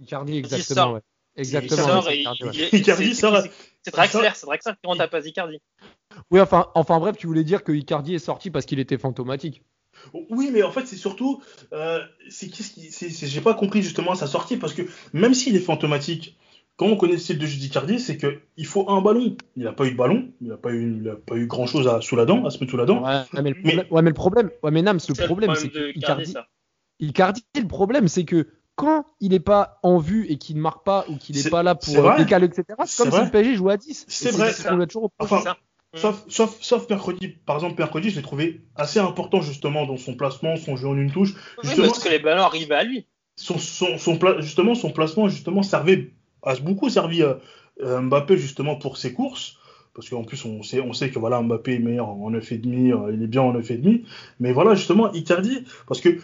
[0.00, 0.38] Icardi, sort.
[0.38, 0.92] exactement.
[0.94, 1.00] Ouais.
[1.40, 2.02] Exactement.
[2.72, 3.42] Icardi, sort,
[3.82, 5.58] c'est- Draxler, c'est Draxler qui rend ta passe Icardi.
[6.30, 9.62] Oui, enfin, enfin bref, tu voulais dire que Icardi est sorti parce qu'il était fantomatique.
[10.30, 11.42] Oui, mais en fait, c'est surtout.
[11.72, 12.90] Euh, c'est qu'est-ce qui.
[12.90, 16.38] c'est- J'ai pas compris justement sa sortie parce que même s'il est fantomatique,
[16.76, 19.36] quand on connaît le style de jeu d'Icardi, c'est qu'il faut un ballon.
[19.56, 21.66] Il a pas eu de ballon, il a pas eu, il a pas eu grand
[21.66, 23.02] chose à, sous la dent, à se mettre sous la dent.
[23.04, 25.54] Ouais, mais le Mais- problème, ouais, mais le problème, ouais, mais Nams, le C'est problème,
[25.54, 26.34] c'est que Icardi.
[27.00, 30.84] Icardi, le problème, c'est que quand il n'est pas en vue et qu'il ne marque
[30.84, 33.54] pas ou qu'il n'est pas là pour euh, décaler, etc., C'est comme si le PSG
[33.54, 34.06] jouait à 10.
[34.08, 34.52] C'est vrai.
[34.76, 35.10] lui a toujours.
[35.18, 35.56] Enfin, ça.
[35.92, 40.14] Sauf, sauf, sauf mercredi, par exemple, mercredi, je l'ai trouvé assez important justement dans son
[40.14, 41.34] placement, son jeu en une touche.
[41.64, 43.06] Oui, parce que les ballons arrivaient à lui.
[43.34, 46.12] son, son, son pla- justement, son placement justement servait,
[46.44, 47.38] a beaucoup servi à
[47.82, 49.56] euh, Mbappé justement pour ses courses.
[49.92, 53.12] Parce qu'en plus, on sait, on sait que voilà, Mbappé est meilleur en 9,5, euh,
[53.12, 54.04] il est bien en 9,5.
[54.38, 56.20] Mais voilà, justement, Icardi, parce que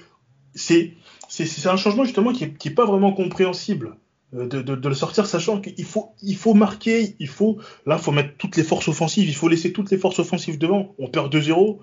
[0.55, 0.95] c'est
[1.29, 3.97] c'est un changement justement qui est, qui est pas vraiment compréhensible.
[4.35, 7.99] euh, De, de, de le sortir sachant qu'il faut, il faut marquer, il faut, là,
[7.99, 10.95] faut mettre toutes les forces offensives, il faut laisser toutes les forces offensives devant.
[10.99, 11.79] On perd 2-0.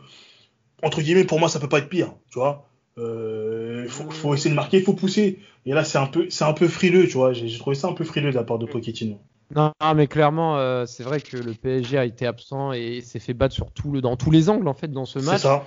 [0.84, 2.70] Entre guillemets, pour moi, ça peut pas être pire, tu vois.
[2.98, 5.40] Euh, faut, faut essayer de marquer, il faut pousser.
[5.66, 7.34] Et là, c'est un peu, c'est un peu frileux, tu vois.
[7.34, 9.20] J'ai j'ai trouvé ça un peu frileux de la part de Pochettino.
[9.56, 13.34] Non, mais clairement, euh, c'est vrai que le PSG a été absent et s'est fait
[13.34, 15.42] battre sur tout le, dans tous les angles en fait dans ce C'est match.
[15.42, 15.66] ça.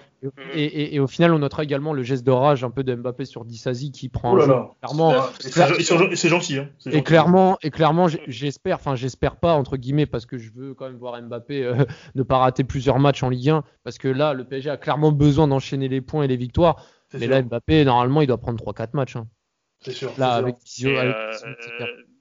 [0.55, 2.95] Et, et- et au final, on notera également le geste de rage un peu de
[2.95, 4.71] Mbappé sur Dissasi qui prend Oh un là jeu là.
[4.81, 5.15] clairement.
[5.39, 6.69] C'est- gentil, hein.
[6.79, 7.05] C'est Et gentil.
[7.05, 10.97] clairement, et clairement, j'espère, enfin j'espère pas entre guillemets parce que je veux quand même
[10.99, 11.75] voir Mbappé euh,
[12.17, 15.13] ne pas rater plusieurs matchs en Ligue 1 parce que là, le PSG a clairement
[15.13, 16.85] besoin d'enchaîner les points et les victoires.
[17.13, 17.35] C'est Mais sûr.
[17.35, 19.15] là, Mbappé, normalement, il doit prendre 3-4 matchs.
[19.17, 19.29] hein.
[19.83, 20.11] C'est sûr.
[20.19, 20.99] Là, c'est avec sûr.
[20.99, 21.31] Euh.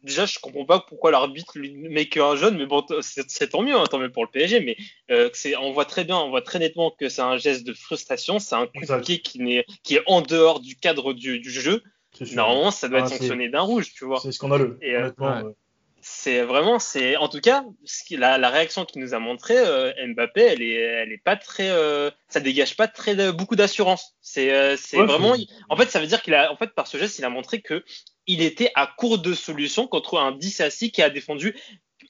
[0.05, 3.75] Déjà, je comprends pas pourquoi l'arbitre lui met qu'un jeune, mais bon, c'est tant mieux,
[3.75, 4.61] hein, tant mieux pour le PSG.
[4.61, 4.77] Mais
[5.11, 8.39] euh, on voit très bien, on voit très nettement que c'est un geste de frustration,
[8.39, 11.83] c'est un coup de pied qui, est en dehors du cadre du, du jeu.
[12.33, 14.19] Normalement, ça doit Ah, être sanctionné d'un rouge, tu vois.
[14.21, 14.77] C'est scandaleux.
[14.81, 15.53] Et, euh, honnêtement, ouais.
[16.25, 19.53] C'est vraiment, c'est en tout cas, ce qui, la, la réaction qu'il nous a montré,
[19.57, 23.55] euh, Mbappé, elle est, elle est pas très, euh, ça dégage pas très euh, beaucoup
[23.55, 24.15] d'assurance.
[24.21, 26.57] C'est, euh, c'est Ouais, vraiment, c'est- il- en fait, ça veut dire qu'il a, en
[26.57, 27.83] fait, par ce geste, il a montré que
[28.25, 31.55] il était à court de solutions contre un Dissassi qui a défendu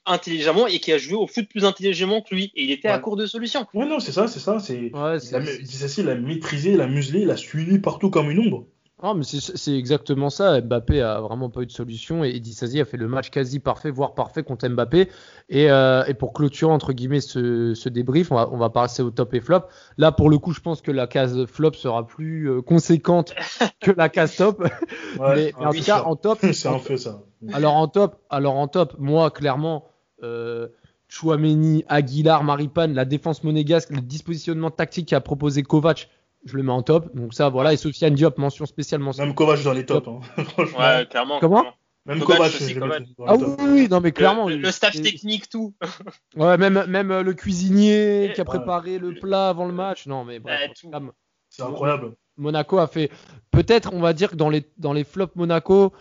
[0.06, 2.52] intelligemment et qui a joué au foot plus intelligemment que lui.
[2.54, 3.66] Et il était à court de solutions.
[3.74, 4.60] Ouais, non, c'est ça, c'est ça.
[4.60, 4.94] C'est.
[4.94, 8.08] Ouais, Il c'est- a, Dissassi, il a maîtrisé, il a muselé, il a suivi partout
[8.08, 8.66] comme une ombre.
[9.02, 10.58] Ah, mais c'est exactement ça.
[10.62, 13.90] Mbappé a vraiment pas eu de solution et Dissasi a fait le match quasi parfait,
[13.90, 15.10] voire parfait contre Mbappé.
[15.50, 19.02] Et, euh, et pour clôturer entre guillemets ce, ce débrief, on va, on va passer
[19.02, 19.64] au top et flop.
[19.98, 23.34] Là, pour le coup, je pense que la case flop sera plus euh, conséquente
[23.80, 24.60] que la case top.
[24.60, 24.70] Ouais,
[25.20, 27.22] mais, mais en tout cas, en top, c'est un fait ça.
[27.52, 29.88] alors en top, alors en top, moi clairement,
[30.22, 30.68] euh,
[31.08, 36.08] Chouameni, Aguilar, Maripane, la défense monégasque, le dispositionnement tactique qu'a proposé Kovac,
[36.46, 37.14] je le mets en top.
[37.14, 37.72] Donc ça, voilà.
[37.74, 39.24] Et Sofiane Diop, mention spéciale, mention.
[39.26, 40.08] Même Kovac dans les tops.
[40.08, 40.20] hein.
[40.44, 40.78] Franchement.
[40.78, 41.38] Ouais, clairement.
[41.40, 41.64] Comment.
[42.06, 42.52] Même Kovac
[43.26, 44.48] Ah oui, oui, oui, non mais clairement.
[44.48, 45.74] Le, le staff technique, tout.
[46.36, 48.48] Ouais, même, même euh, le cuisinier qui a Ouais.
[48.48, 50.06] préparé le plat avant le match.
[50.06, 50.70] Non, mais bref,
[51.50, 52.12] C'est incroyable.
[52.36, 53.10] Monaco a fait.
[53.50, 55.92] Peut-être, on va dire que dans les, dans les flops Monaco,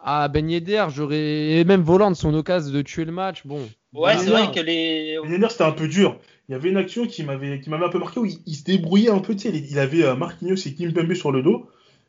[0.00, 1.16] à Ben Yedder, j'aurais.
[1.18, 3.46] Et même Volant, son occasion de tuer le match.
[3.46, 3.66] Bon.
[3.94, 5.14] Ouais, c'est vrai que les.
[5.16, 6.18] L'année dernière, c'était un peu dur.
[6.48, 8.54] Il y avait une action qui m'avait qui m'avait un peu marqué où il, il
[8.54, 9.34] se débrouillait un peu.
[9.34, 11.66] Tu sais, il, il avait euh, Marquinhos et Kimpembe sur le dos.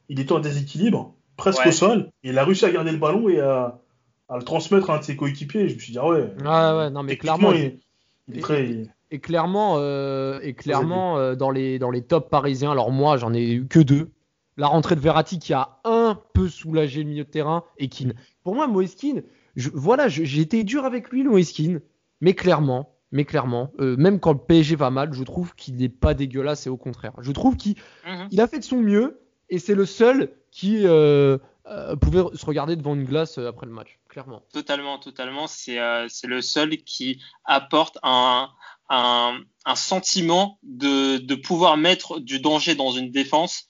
[0.10, 1.70] Il était en déséquilibre, presque Ouais.
[1.70, 2.10] au sol.
[2.24, 3.80] Et il a réussi à garder le ballon et à,
[4.28, 5.62] à le transmettre à un de ses coéquipiers.
[5.62, 6.34] Et je me suis dit, ah ouais.
[6.42, 7.52] Ouais, ouais, non, mais clairement.
[7.54, 7.80] il,
[8.28, 8.84] il est très.
[9.12, 13.34] Et clairement, euh, et clairement euh, dans, les, dans les tops parisiens, alors moi j'en
[13.34, 14.12] ai eu que deux.
[14.56, 18.08] La rentrée de Verratti qui a un peu soulagé le milieu de terrain et qui,
[18.44, 19.22] pour moi, Moeskin,
[19.60, 21.80] je, voilà, j'ai été dur avec lui, le Moeskin,
[22.22, 25.90] mais clairement, mais clairement, euh, même quand le PSG va mal, je trouve qu'il n'est
[25.90, 27.14] pas dégueulasse et au contraire.
[27.22, 28.28] Je trouve qu'il Mhm.
[28.32, 32.46] il a fait de son mieux et c'est le seul qui euh, euh, pouvait se
[32.46, 34.44] regarder devant une glace après le match, clairement.
[34.54, 35.48] Totalement, totalement.
[35.48, 38.50] C'est c'est le seul qui apporte un,
[38.90, 43.66] un, un sentiment de, de pouvoir mettre du danger dans une défense.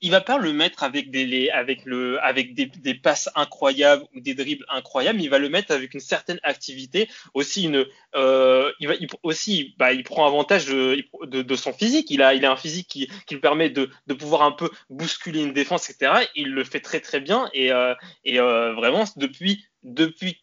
[0.00, 4.20] Il va pas le mettre avec des avec le avec des, des passes incroyables ou
[4.20, 7.84] des dribbles incroyables, il va le mettre avec une certaine activité, aussi une
[8.14, 12.10] euh, il va il, aussi bah, il prend avantage de, de, de son physique.
[12.10, 14.70] Il a il a un physique qui, qui lui permet de, de pouvoir un peu
[14.88, 16.26] bousculer une défense, etc.
[16.34, 20.40] Il le fait très très bien et euh, et euh, vraiment, depuis, depuis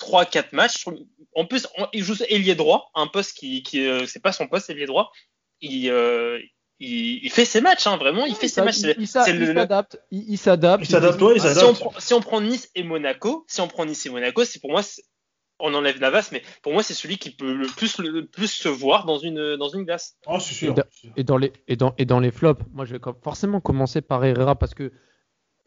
[0.00, 0.84] 3-4 matchs,
[1.34, 4.70] en plus, il joue ailier droit, un poste qui, qui euh, c'est pas son poste,
[4.70, 5.12] ailier droit.
[5.60, 6.40] Il, euh,
[6.80, 8.78] il, il fait ses matchs, hein, vraiment, il fait ses matchs.
[8.98, 10.84] Il s'adapte, il, s'adapte.
[10.84, 13.68] Il s'adapte, ouais, il si, on prend, si on prend Nice et Monaco, si on
[13.68, 14.82] prend Nice et Monaco, c'est pour moi,
[15.60, 18.68] on enlève Navas, mais pour moi, c'est celui qui peut le plus, le plus se
[18.68, 20.16] voir dans une, dans une glace.
[20.40, 20.74] C'est sûr.
[21.16, 24.24] Et dans les, et, dans, et dans les flops, moi je vais forcément commencer par
[24.24, 24.92] Herrera parce que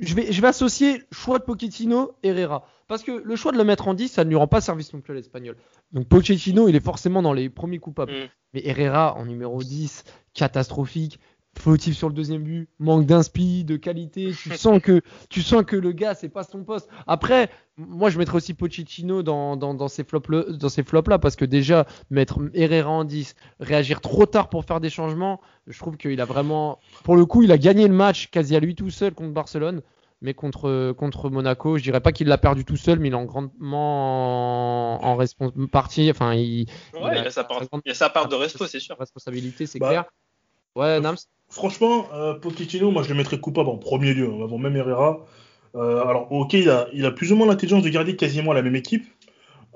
[0.02, 2.66] je vais, je vais associer choix de Pochettino et Herrera.
[2.88, 4.94] Parce que le choix de le mettre en 10, ça ne lui rend pas service
[4.94, 5.56] non plus à l'Espagnol.
[5.94, 8.12] Donc Pochettino, il est forcément dans les premiers coupables.
[8.12, 8.30] Mm.
[8.54, 11.20] Mais Herrera en numéro 10, catastrophique,
[11.58, 14.32] fautif sur le deuxième but, manque d'inspi, de qualité.
[14.42, 16.90] Tu sens que, tu sens que le gars, c'est pas son poste.
[17.08, 21.20] Après, moi, je mettrais aussi Pochettino dans, dans, dans ces flops, dans ces flops là,
[21.20, 25.78] parce que déjà mettre Herrera en 10, réagir trop tard pour faire des changements, je
[25.78, 28.76] trouve qu'il a vraiment, pour le coup, il a gagné le match quasi à lui
[28.76, 29.82] tout seul contre Barcelone.
[30.24, 33.16] Mais contre, contre Monaco, je dirais pas qu'il l'a perdu tout seul, mais il est
[33.16, 36.12] en grandement en, en respons- partie.
[36.12, 38.96] Enfin, il, Ouais, il, a sa part, il a sa part de resto, c'est sûr.
[39.00, 40.06] responsabilité, c'est Bah, clair.
[40.76, 41.18] Ouais, Nams.
[41.50, 45.26] Franchement, euh, Pochettino, moi je le mettrais coupable en premier lieu, hein, avant même Herrera.
[45.76, 48.62] Euh, alors, ok, il a, il a plus ou moins l'intelligence de garder quasiment la
[48.62, 49.06] même équipe.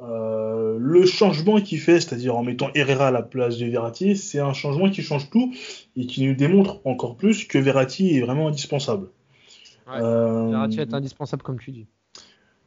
[0.02, 4.40] Euh, le changement qu'il fait, c'est-à-dire en mettant Herrera à la place de Verratti, c'est
[4.40, 5.54] un changement qui change tout
[5.96, 9.08] et qui nous démontre encore plus que Verratti est vraiment indispensable.
[9.88, 11.88] Ouais, Euh, Verratti est indispensable, comme tu dis.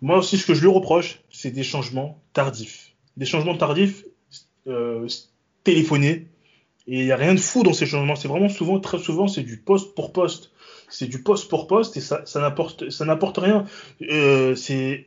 [0.00, 2.94] moi aussi, ce que je lui reproche, c'est des changements tardifs.
[3.16, 4.04] Des changements tardifs
[4.66, 5.06] euh,
[5.64, 6.26] téléphonés.
[6.88, 8.16] Et il n'y a rien de fou dans ces changements.
[8.16, 10.50] C'est vraiment souvent, très souvent, c'est du poste pour poste.
[10.88, 13.64] C'est du poste pour poste et ça, ça n'apporte, ça n'apporte rien.
[14.10, 15.06] Euh, c'est,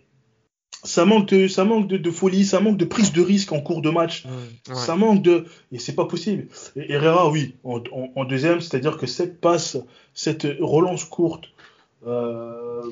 [0.84, 3.62] ça manque de, ça manque de, de folie, ça manque de prise de risque en
[3.62, 4.26] cours de match.
[4.70, 4.76] Ouais.
[4.76, 5.46] Ça manque de.
[5.72, 6.48] Et c'est pas possible.
[6.76, 9.78] Et Herrera, oui, en, en- en deuxième, c'est-à-dire que cette passe,
[10.14, 11.46] cette relance courte.
[12.06, 12.84] euh,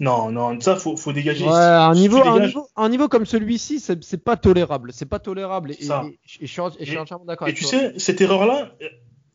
[0.00, 1.44] Non, non, ça, faut, faut dégager.
[1.44, 4.92] Ouais, un niveau, un dégages- niveau, un niveau comme celui-ci, c'est c'est pas tolérable.
[4.92, 5.72] C'est pas tolérable.
[5.72, 6.04] Et, Ça.
[6.06, 7.70] et- et je suis et je suis Et- entièrement d'accord Et tu toi.
[7.70, 8.72] sais, cette erreur-là,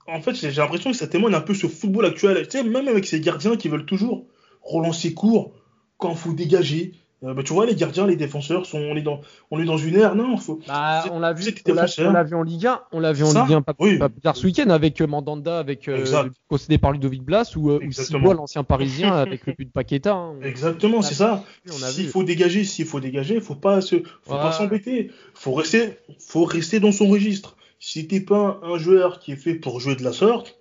[0.08, 2.42] en fait, j'ai j'ai l'impression que ça témoigne un peu ce football actuel.
[2.48, 4.26] Tu sais, même avec ces gardiens qui veulent toujours
[4.62, 5.54] relancer court
[5.98, 6.94] quand il faut dégager.
[7.24, 9.78] Euh, bah, tu vois, les gardiens, les défenseurs, sont, on, est dans, on est dans
[9.78, 10.14] une ère.
[10.16, 10.60] Non, faut.
[10.68, 12.10] Bah, on l'a vu, êtes on l'a défenseur.
[12.10, 13.98] on l'a vu en Ligue 1, on l'a vu en Ça, Ligue 1 pas, oui.
[13.98, 16.04] pas plus tard ce week-end avec euh, Mandanda, avec euh,
[16.50, 17.92] concédé par Ludovic Blas ou, euh, ou.
[17.94, 20.14] Sibois, l'ancien Parisien, avec le but de Paqueta.
[20.14, 20.36] hein.
[20.44, 21.44] Exactement, c'est ça.
[21.66, 24.40] S'il faut dégager, s'il faut dégager, faut pas se, faut Ouais.
[24.40, 25.10] pas s'embêter.
[25.34, 27.56] Faut rester, faut rester dans son registre.
[27.80, 30.58] Si t'es pas un joueur qui est fait pour jouer de la sorte,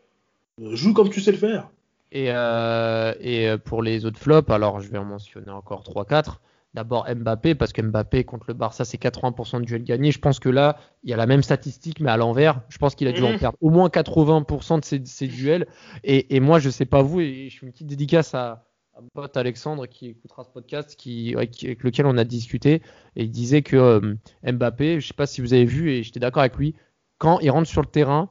[0.60, 1.68] joue comme tu sais le faire.
[2.14, 6.40] Et, euh, et pour les autres flops, alors je vais en mentionner encore 3-4.
[6.74, 10.10] D'abord Mbappé, parce que Mbappé contre le Barça, c'est 80% de duels gagnés.
[10.10, 12.62] Je pense que là, il y a la même statistique, mais à l'envers.
[12.70, 13.38] Je pense qu'il a dû en Mhm.
[13.38, 15.66] perdre au moins 80% de ses, duels.
[16.02, 18.64] Et, et moi, je sais pas vous, et je fais une petite dédicace à,
[18.96, 22.80] à mon pote Alexandre qui écoutera ce podcast, qui, avec lequel on a discuté.
[23.16, 24.14] Et il disait que euh,
[24.50, 26.74] Mbappé, je sais pas si vous avez vu, et j'étais d'accord avec lui,
[27.18, 28.30] quand il rentre sur le terrain,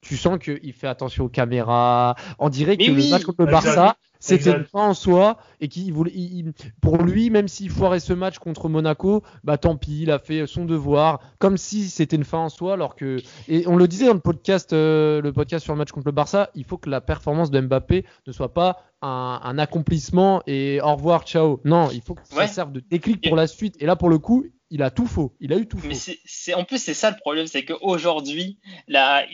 [0.00, 2.14] tu sens qu'il fait attention aux caméras.
[2.38, 3.64] On dirait Mais que oui, le match contre le exact.
[3.74, 8.38] Barça, c'était une fin en soi et il- pour lui, même s'il foirait ce match
[8.38, 12.38] contre Monaco, bah tant pis, il a fait son devoir, comme si c'était une fin
[12.38, 13.16] en soi, alors que
[13.48, 16.12] et on le disait dans le podcast, euh, le podcast sur le match contre le
[16.12, 20.80] Barça, il faut que la performance de Mbappé ne soit pas un, un accomplissement et
[20.82, 21.60] au revoir, ciao.
[21.64, 22.46] Non, il faut que ça Ouais.
[22.46, 23.76] serve de déclic pour la suite.
[23.80, 25.36] Et là, pour le coup, il a tout faux.
[25.40, 25.88] Il a eu tout faux.
[25.88, 29.26] Mais c'est, c'est- en plus, c'est ça le problème, c'est qu'aujourd'hui, la,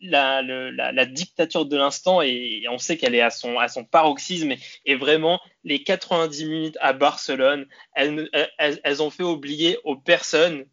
[0.00, 3.68] la, la, la dictature de l'instant, et, et on sait qu'elle est à son, à
[3.68, 9.10] son paroxysme, et, et vraiment, les 90 minutes à Barcelone, elles, ne- elles, elles ont
[9.10, 10.64] fait oublier aux personnes.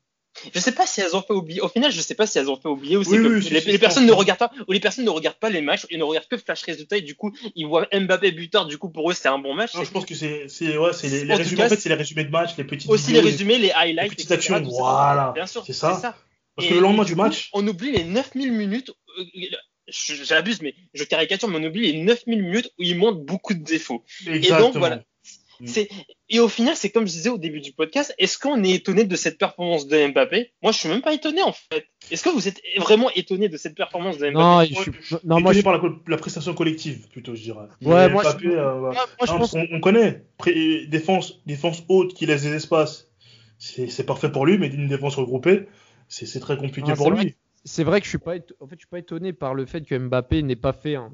[0.54, 1.62] Je sais pas si elles ont fait oublier.
[1.62, 3.62] Au final, je sais pas si elles ont fait oublier ou Oui, que oui, les,
[3.62, 6.04] les personnes ne regardent pas ou les personnes ne regardent pas les matchs, ils ne
[6.04, 8.66] regardent que flash résultat et du coup ils voient Mbappé buteur.
[8.66, 9.74] Du coup pour eux c'est un bon match.
[9.76, 11.58] Non, je pense que c'est, c'est, ouais, c'est les, les résumés.
[11.58, 13.72] cas, en fait, c'est les résumés de match, les petites aussi vidéos, les résumés, les
[13.72, 15.96] highlights, petites etc., actions, voilà, Bien sûr, c'est ça.
[15.96, 16.18] ça.
[16.56, 18.92] Parce Et que le lendemain du match, on oublie les 9000 minutes.
[19.20, 19.24] euh,
[19.88, 23.64] J'abuse, mais je caricature, mais on oublie les 9000 minutes où il montre beaucoup de
[23.64, 24.04] défauts.
[24.26, 24.72] exactement.
[24.72, 25.04] voilà.
[25.60, 25.68] Mm.
[25.68, 25.90] C'est
[26.30, 28.14] et au final, c'est comme je disais au début du podcast.
[28.18, 30.52] Est-ce qu'on est étonné de cette performance de Mbappé?
[30.64, 31.86] Moi, je suis même pas étonné en fait.
[32.12, 34.34] Est-ce que vous êtes vraiment étonné de cette performance de Mbappé?
[34.34, 37.68] Non, je suis- non, moi, Étonné je- par la, prestation collective, plutôt, je dirais.
[37.84, 38.96] Ouais, moi, Mbappé, je- euh, moi, voilà.
[38.96, 40.24] moi, je Non, pense on connaît.
[40.38, 43.08] Pré- défense, défense haute qui laisse des espaces,
[43.58, 45.68] c'est parfait pour lui, mais d'une défense regroupée,
[46.08, 47.36] c'est très compliqué Ah, pour lui.
[47.64, 49.82] c'est vrai que je suis pas, en fait, je suis pas étonné par le fait
[49.82, 51.12] que Mbappé n'ait pas fait un,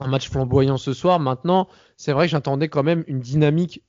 [0.00, 1.18] un match flamboyant ce soir.
[1.20, 3.82] Maintenant, c'est vrai que j'attendais quand même une dynamique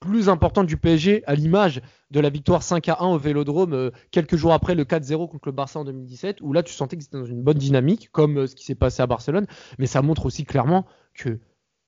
[0.00, 3.90] plus importante du PSG à l'image de la victoire 5 à 1 au Vélodrome euh,
[4.10, 7.04] quelques jours après le 4-0 contre le Barça en 2017 où là tu sentais que
[7.04, 9.46] c'était dans une bonne dynamique comme euh, ce qui s'est passé à Barcelone
[9.78, 11.38] mais ça montre aussi clairement que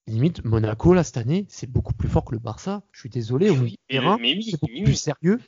[0.07, 3.51] limite Monaco là cette année c'est beaucoup plus fort que le Barça je suis désolé
[3.51, 3.75] Oui,
[4.37, 5.41] oui, c'est beaucoup plus sérieux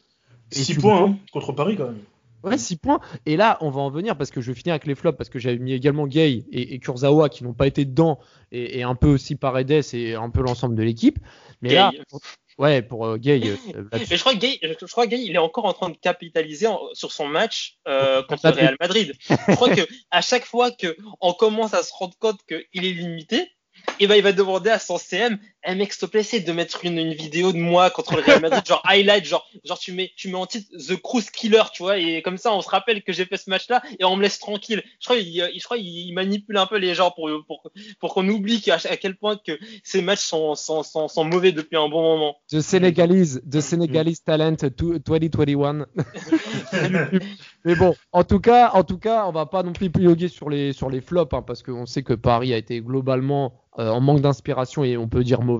[0.51, 2.01] Et 6 tu points vois- hein, contre Paris quand même.
[2.46, 3.00] Ouais, 6 points.
[3.26, 5.28] Et là, on va en venir parce que je vais finir avec les flops parce
[5.30, 8.18] que j'avais mis également Gay et, et Kurzawa qui n'ont pas été dedans
[8.52, 11.18] et, et un peu aussi Paredes et un peu l'ensemble de l'équipe.
[11.62, 11.74] Mais Gay.
[11.74, 11.90] là,
[12.59, 13.40] ouais, pour euh, Gay,
[13.74, 13.85] euh.
[13.92, 15.96] Mais je crois que Gay, je crois que Gay, il est encore en train de
[15.96, 18.64] capitaliser en- sur son match euh, contre le Madrid.
[18.64, 19.12] Real Madrid.
[19.48, 19.80] Je crois que
[20.11, 23.48] à chaque fois que on commence à se rendre compte qu'il est limité,
[24.00, 26.52] et ben il va demander à son CM, eh mec, s'il te plaît, essaye de
[26.52, 29.92] mettre une, une vidéo de moi contre le Real Madrid, genre highlight, genre, genre tu
[29.92, 32.68] mets, tu mets en titre The Cruise Killer, tu vois, et comme ça, on se
[32.68, 34.83] rappelle que j'ai fait ce match-là et on me laisse tranquille.
[35.00, 38.29] Je crois, il, je crois, il manipule un peu les gens pour, pour, pour qu'on
[38.29, 41.88] oublie à, à quel point que ces matchs sont, sont, sont, sont, mauvais depuis un
[41.88, 42.37] bon moment.
[42.50, 45.87] The Senegalese, the Senegalese Talent 2021.
[47.64, 50.48] Mais bon, en tout cas, en tout cas, on va pas non plus piloguer sur
[50.48, 54.00] les, sur les flops, hein, parce qu'on sait que Paris a été globalement euh, en
[54.00, 55.56] manque d'inspiration et on peut dire mauvais.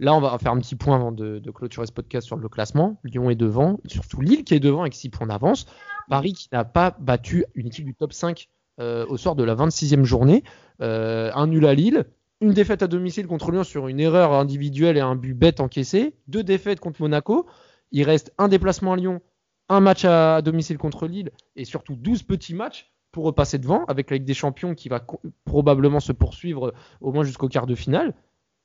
[0.00, 2.98] Là, on va faire un petit point avant de, clôturer ce podcast sur le classement.
[3.04, 5.66] Lyon est devant, surtout Lille qui est devant avec 6 points d'avance.
[6.08, 8.48] Paris qui n'a pas battu une équipe du top 5
[8.80, 10.42] euh, au soir de la 26e journée.
[10.80, 12.06] Euh, un nul à Lille,
[12.40, 16.14] une défaite à domicile contre Lyon sur une erreur individuelle et un but bête encaissé,
[16.26, 17.46] deux défaites contre Monaco.
[17.92, 19.22] Il reste un déplacement à Lyon,
[19.68, 24.10] un match à domicile contre Lille et surtout 12 petits matchs pour repasser devant avec
[24.10, 25.00] la Ligue des Champions qui va
[25.44, 28.12] probablement se poursuivre au moins jusqu'au quart de finale.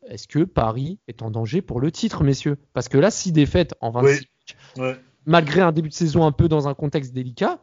[0.08, 2.58] Est-ce que Paris est en danger pour le titre, messieurs?
[2.74, 4.26] Parce que là, 6 défaites en 26 Oui.
[4.40, 4.98] matchs, Ouais.
[5.26, 7.60] malgré un début de saison un peu dans un contexte délicat,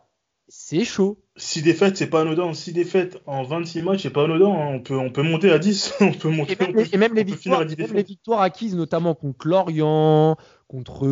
[0.48, 1.18] c'est chaud.
[1.36, 2.52] 6 défaites, c'est pas anodin.
[2.54, 4.46] 6 défaites en 26 matchs, c'est pas anodin.
[4.50, 4.68] hein.
[4.74, 5.94] On, peut, on peut monter à 10.
[6.00, 7.86] on peut monter Et même, on peut- les, et même les victoires, à 10 même
[7.86, 7.96] défaites.
[7.96, 10.36] les victoires acquises, notamment contre Lorient,
[10.68, 11.06] contre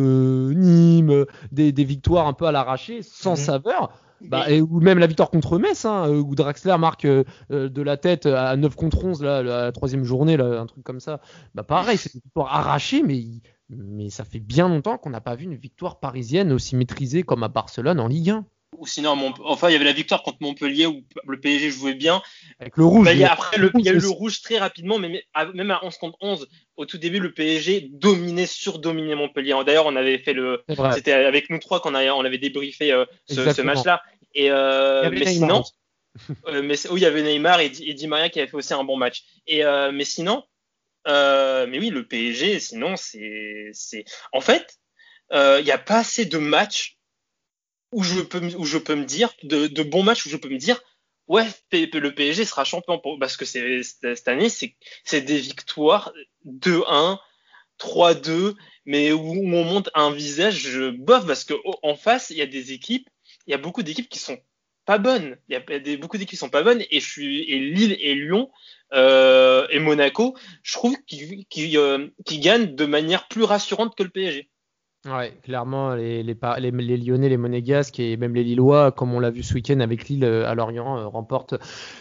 [0.53, 3.35] Nîmes, des, des victoires un peu à l'arraché, sans Mhm.
[3.37, 3.89] saveur.
[4.21, 7.69] Bah, et, ou même la victoire contre Metz, hein, euh, où Draxler marque euh, euh,
[7.69, 10.99] de la tête à 9 contre 11 là, la troisième journée, là, un truc comme
[10.99, 11.19] ça.
[11.53, 13.23] Bah, pareil, c'est une victoire arrachée, mais,
[13.69, 17.43] mais ça fait bien longtemps qu'on n'a pas vu une victoire parisienne aussi maîtrisée comme
[17.43, 18.45] à Barcelone en Ligue 1.
[18.79, 21.93] Ou sinon, Mont- enfin, il y avait la victoire contre Montpellier où le PSG jouait
[21.93, 22.21] bien.
[22.59, 23.05] Avec le rouge.
[23.05, 25.25] Bah, il y a, après, le, il y a eu le rouge très rapidement, mais
[25.53, 29.55] même à 11 contre 11, au tout début, le PSG dominait, surdominait Montpellier.
[29.65, 33.05] D'ailleurs, on avait fait le, c'était avec nous trois qu'on a- on avait débriefé euh,
[33.27, 34.01] ce, match-là.
[34.33, 35.63] Et euh, avait mais Neymar sinon,
[36.47, 38.57] euh, mais oui, il y avait Neymar et, Di- et Di Maria qui avait fait
[38.57, 39.23] aussi un bon match.
[39.47, 40.43] Et mais sinon,
[41.05, 44.77] mais oui, le PSG, sinon c'est, c'est, en fait,
[45.31, 46.97] il n'y a pas assez de matchs
[47.95, 50.57] où je peux, où je peux me dire, de, bons matchs où je peux me
[50.57, 50.81] dire,
[51.27, 56.11] ouais, le PSG sera champion pour, parce que c'est cette année, c'est, c'est des victoires
[56.45, 57.17] 2-1,
[57.79, 58.55] 3-2,
[58.85, 61.53] mais où, on monte un visage bof parce que
[61.83, 63.09] en face, il y a des équipes,
[63.47, 64.37] il y a beaucoup d'équipes qui sont
[64.83, 65.37] pas bonnes.
[65.47, 67.97] Il y a des, beaucoup d'équipes qui sont pas bonnes et je suis et Lille
[67.99, 68.51] et Lyon
[68.93, 74.49] euh, et Monaco, je trouve euh, qu'ils gagnent de manière plus rassurante que le PSG.
[75.05, 79.29] Ouais, clairement, les, les, les, Lyonnais, les Monégasques et même les Lillois, comme on l'a
[79.29, 81.53] vu ce week-end avec Lille euh, à Lorient, euh, remportent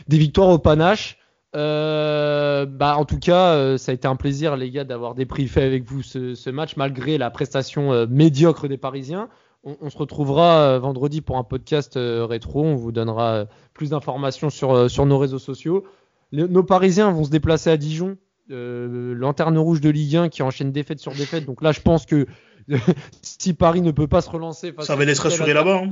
[0.09, 1.19] des victoires au panache.
[1.55, 5.85] Euh, bah, en tout cas, ça a été un plaisir, les gars, d'avoir débriefé avec
[5.85, 9.29] vous ce, match, malgré la prestation médiocre des Parisiens.
[9.63, 12.65] On, se retrouvera vendredi pour un podcast rétro.
[12.65, 15.85] On vous donnera plus d'informations sur, sur nos réseaux sociaux.
[16.33, 18.17] Nos Parisiens vont se déplacer à Dijon,
[18.49, 21.47] lanterne rouge de Ligue 1 qui enchaîne défaite sur défaite.
[21.47, 22.27] Donc là, je pense que
[23.23, 25.91] si Paris ne peut pas se relancer, face Ça va aller se rassurer là-bas, hein.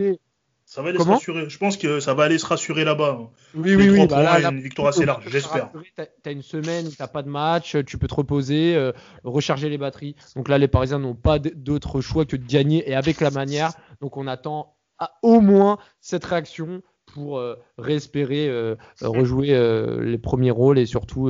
[0.64, 1.50] Ça va aller Comment se rassurer.
[1.50, 3.18] Je pense que ça va aller se rassurer là-bas.
[3.20, 3.28] hein.
[3.54, 4.06] Oui, oui, oui.
[4.06, 5.70] bah là, une victoire assez large, tu j'espère.
[5.96, 8.92] T'as t'as une semaine où t'as pas de match, tu peux te reposer, euh,
[9.24, 10.14] recharger les batteries.
[10.36, 13.72] Donc là, les Parisiens n'ont pas d'autre choix que de gagner et avec la manière.
[14.00, 16.80] Donc on attend à- au moins cette réaction
[17.12, 21.28] pour euh, réespérer euh, rejouer euh, les premiers rôles et surtout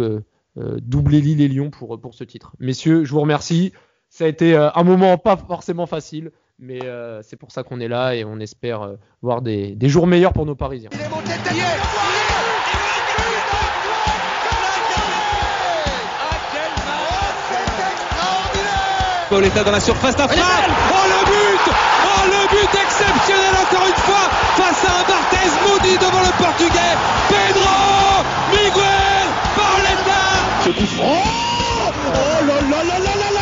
[0.56, 2.52] doubler Lille et Lyon pour, pour ce titre.
[2.60, 3.72] Messieurs, je vous remercie
[4.12, 6.80] ça a été un moment pas forcément facile, mais
[7.22, 10.54] c'est pour ça qu'on est là et on espère voir des, jours meilleurs pour nos
[10.54, 10.90] Parisiens.
[19.30, 20.44] Pauletta dans la surface d'affaire.
[20.90, 21.72] Oh le but
[22.04, 26.92] Oh le but exceptionnel encore une fois face à un Barthez maudit devant le portugais.
[27.30, 30.22] Pedro Miguel Pauletta
[30.66, 31.42] Ce coup franc
[32.14, 33.41] Oh là là là là là là